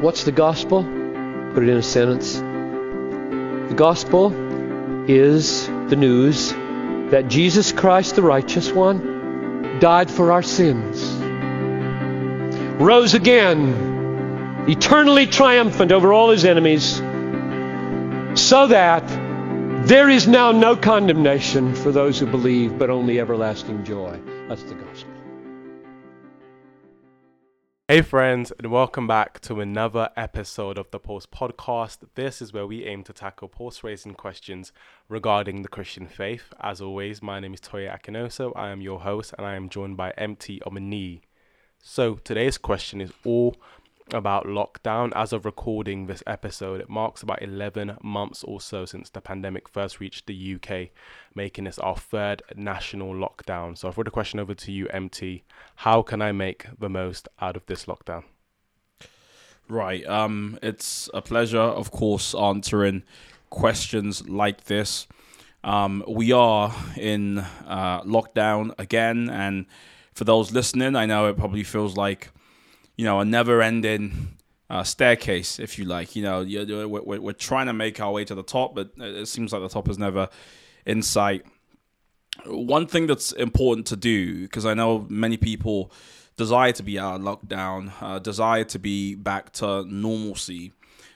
[0.00, 0.84] What's the gospel?
[0.84, 2.34] Put it in a sentence.
[2.36, 4.32] The gospel
[5.10, 6.52] is the news
[7.10, 11.02] that Jesus Christ, the righteous one, died for our sins,
[12.80, 16.98] rose again, eternally triumphant over all his enemies,
[18.40, 19.04] so that
[19.88, 24.20] there is now no condemnation for those who believe, but only everlasting joy.
[24.46, 25.17] That's the gospel.
[27.90, 32.00] Hey, friends, and welcome back to another episode of the Pulse Podcast.
[32.16, 34.72] This is where we aim to tackle post raising questions
[35.08, 36.52] regarding the Christian faith.
[36.60, 38.52] As always, my name is Toya Akinoso.
[38.54, 41.22] I am your host, and I am joined by MT Omoniyi.
[41.82, 43.56] So, today's question is all
[44.12, 45.12] about lockdown.
[45.14, 49.68] As of recording this episode, it marks about 11 months or so since the pandemic
[49.68, 50.88] first reached the UK,
[51.34, 53.76] making this our third national lockdown.
[53.76, 55.44] So, I've put a question over to you, MT.
[55.76, 58.24] How can I make the most out of this lockdown?
[59.68, 60.06] Right.
[60.06, 63.02] Um, it's a pleasure, of course, answering
[63.50, 65.06] questions like this.
[65.62, 69.66] Um, we are in uh, lockdown again, and
[70.14, 72.30] for those listening, I know it probably feels like
[72.98, 74.36] you know, a never ending
[74.68, 76.14] uh, staircase, if you like.
[76.16, 79.28] You know, we're, we're, we're trying to make our way to the top, but it
[79.28, 80.28] seems like the top is never
[80.84, 81.46] in sight.
[82.44, 85.92] One thing that's important to do, because I know many people
[86.36, 90.72] desire to be out of lockdown, uh, desire to be back to normalcy.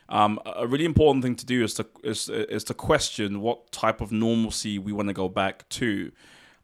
[0.08, 4.00] Um, a really important thing to do is to is, is to question what type
[4.00, 6.12] of normalcy we want to go back to.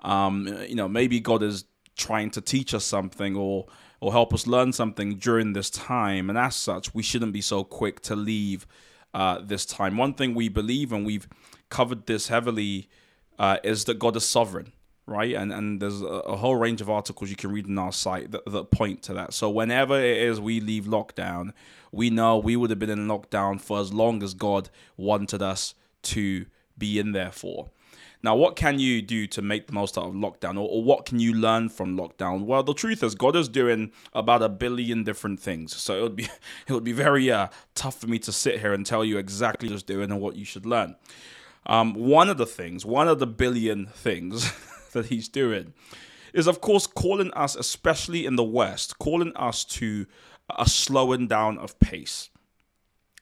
[0.01, 1.65] Um, you know, maybe God is
[1.99, 3.67] trying to teach us something, or
[4.01, 6.31] or help us learn something during this time.
[6.31, 8.67] And as such, we shouldn't be so quick to leave
[9.13, 9.97] uh, this time.
[9.97, 11.29] One thing we believe, and we've
[11.69, 12.89] covered this heavily,
[13.39, 14.73] uh, is that God is sovereign,
[15.07, 15.35] right?
[15.35, 18.31] And and there's a, a, whole range of articles you can read on our site
[18.31, 19.33] that, that point to that.
[19.33, 21.53] So whenever it is we leave lockdown,
[21.93, 25.75] we know we would have been in lockdown for as long as God wanted us
[26.03, 27.71] to be in there for.
[28.23, 31.07] Now, what can you do to make the most out of lockdown, or, or, what
[31.07, 32.47] can you learn from lockdown?
[32.47, 35.77] Well, the truth is, God is doing about a billion different things.
[35.77, 36.25] So it would be
[36.67, 39.69] it would be very uh, tough for me to sit here and tell you exactly
[39.69, 40.97] what He's doing and what you should learn.
[41.67, 44.53] Um, one of the things, one of the billion things
[44.93, 45.75] that He's doing,
[46.33, 50.07] is of course calling us, especially in the West, calling us to
[50.57, 52.31] a slowing down of pace.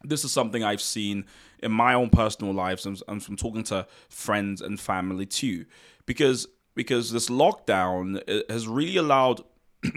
[0.09, 1.25] This is something I've seen
[1.63, 5.67] in my own personal lives and, from talking to friends and family too,
[6.05, 9.43] because because this lockdown has really allowed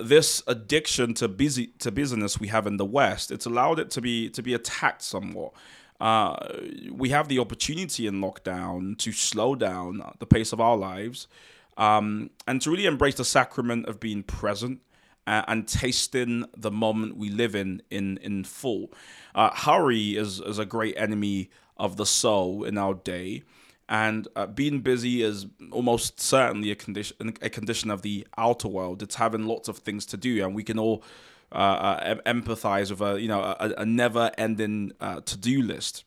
[0.00, 3.30] this addiction to busy to business we have in the West.
[3.30, 5.52] It's allowed it to be to be attacked somewhat.
[6.00, 6.36] Uh,
[6.90, 11.28] we have the opportunity in lockdown to slow down the pace of our lives
[11.76, 14.80] um, and to really embrace the sacrament of being present
[15.26, 18.92] uh, and tasting the moment we live in in in full.
[19.34, 23.42] Uh, hurry is is a great enemy of the soul in our day,
[23.88, 29.02] and uh, being busy is almost certainly a condition a condition of the outer world.
[29.02, 31.02] It's having lots of things to do, and we can all.
[31.52, 36.02] Uh, uh, empathize with a you know a, a never-ending uh, to-do list,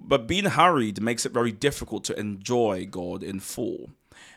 [0.00, 3.90] but being hurried makes it very difficult to enjoy God in full.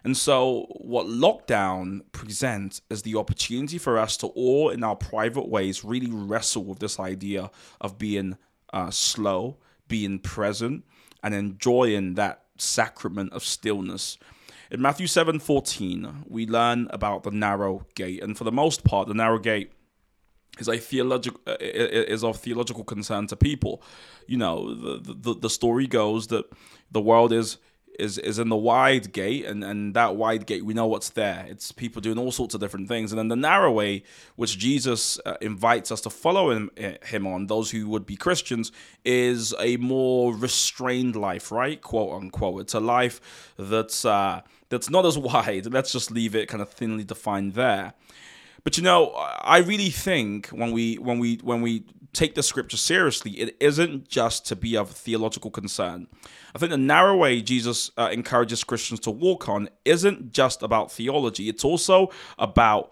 [0.03, 5.47] And so, what lockdown presents is the opportunity for us to all, in our private
[5.47, 8.38] ways, really wrestle with this idea of being
[8.74, 10.85] uh, slow, being present,
[11.24, 14.18] and enjoying that sacrament of stillness.
[14.72, 18.24] In Matthew 7 14, we learn about the narrow gate.
[18.24, 19.72] And for the most part, the narrow gate
[20.59, 23.81] is a theological uh, is of theological concern to people.
[24.28, 26.46] You know, the, the the story goes that
[26.91, 27.58] the world is
[28.00, 31.45] is is in the wide gate, and and that wide gate we know what's there.
[31.50, 34.03] It's people doing all sorts of different things, and then the narrow way,
[34.35, 38.16] which Jesus uh, invites us to follow him eh, him on, those who would be
[38.16, 38.72] Christians,
[39.03, 41.81] is a more restrained life, right?
[41.81, 42.61] Quote unquote.
[42.61, 45.72] It's a life that's uh, that's not as wide.
[45.72, 47.94] Let's just leave it kind of thinly defined there.
[48.66, 51.84] But you know, I really think when we when we when we
[52.16, 56.08] take the scripture seriously, it isn't just to be of theological concern.
[56.56, 60.91] I think the narrow way Jesus uh, encourages Christians to walk on isn't just about
[60.91, 62.09] theology, it's also
[62.40, 62.91] about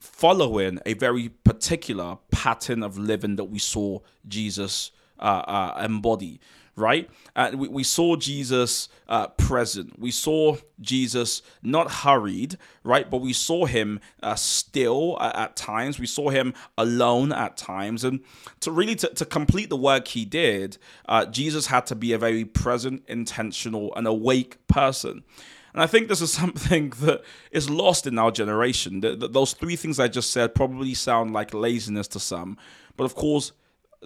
[0.00, 3.98] following a very particular pattern of living that we saw
[4.28, 6.40] Jesus uh, uh, embody
[6.76, 7.08] right?
[7.34, 9.98] Uh, we, we saw Jesus uh, present.
[9.98, 13.10] We saw Jesus not hurried, right?
[13.10, 15.98] But we saw him uh, still at, at, times.
[15.98, 18.04] We saw him alone at times.
[18.04, 18.20] And
[18.60, 20.76] to really to, to complete the work he did,
[21.08, 25.24] uh, Jesus had to be a very present, intentional, and awake person.
[25.72, 29.00] And I think this is something that is lost in our generation.
[29.00, 32.58] The, the, those three things I just said probably sound like laziness to some,
[32.96, 33.52] but of course,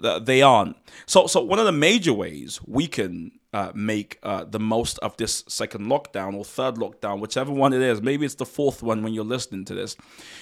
[0.01, 0.75] they aren't.
[1.05, 5.17] So, so one of the major ways we can uh, make uh, the most of
[5.17, 9.03] this second lockdown or third lockdown, whichever one it is, maybe it's the fourth one
[9.03, 9.95] when you're listening to this,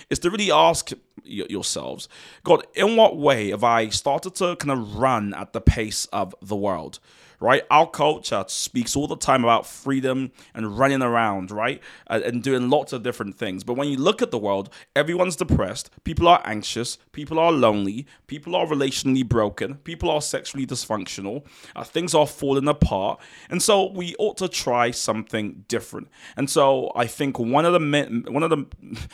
[0.10, 0.92] is to really ask
[1.26, 2.08] y- yourselves,
[2.44, 6.36] God, in what way have I started to kind of run at the pace of
[6.42, 7.00] the world?
[7.40, 7.64] Right?
[7.72, 11.82] Our culture speaks all the time about freedom and running around, right?
[12.08, 13.64] And doing lots of different things.
[13.64, 18.06] But when you look at the world, everyone's depressed, people are anxious, people are lonely,
[18.28, 21.46] people are relationally broken, people are sexually dysfunctional,
[21.76, 23.20] uh, things are falling apart.
[23.50, 26.10] And so we ought to try something different.
[26.36, 28.66] And so I think one of the one of the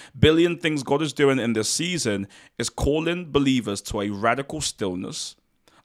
[0.19, 5.35] billion things God is doing in this season is calling believers to a radical stillness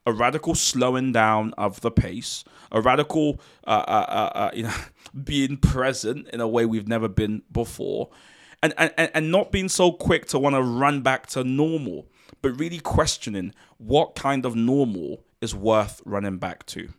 [0.05, 4.73] a radical slowing down of the pace, a radical uh, uh, uh, uh you know
[5.23, 8.09] being present in a way we've never been before,
[8.63, 12.07] and and and not being so quick to want to run back to normal,
[12.41, 16.89] but really questioning what kind of normal is worth running back to.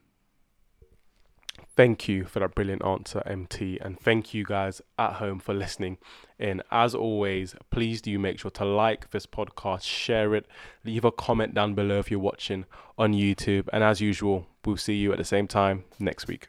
[1.74, 5.96] Thank you for that brilliant answer, MT, and thank you guys at home for listening
[6.38, 6.62] in.
[6.70, 10.46] As always, please do make sure to like this podcast, share it,
[10.84, 12.66] leave a comment down below if you're watching
[12.98, 16.48] on YouTube, and as usual, we'll see you at the same time next week.